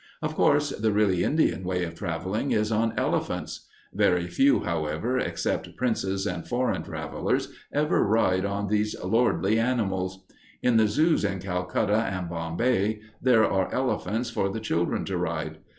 [0.23, 3.67] Of course, the really Indian way of traveling is on elephants.
[3.93, 10.25] Very few, however, except princes and foreign travelers, ever ride on these lordly animals.
[10.63, 15.59] In the "zoos" in Calcutta and Bombay there are elephants for the children to ride.